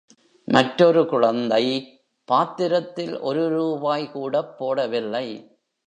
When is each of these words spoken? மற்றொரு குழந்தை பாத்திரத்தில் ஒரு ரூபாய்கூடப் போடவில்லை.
மற்றொரு 0.47 1.05
குழந்தை 1.07 1.63
பாத்திரத்தில் 2.25 3.19
ஒரு 3.19 3.43
ரூபாய்கூடப் 3.59 4.55
போடவில்லை. 4.57 5.27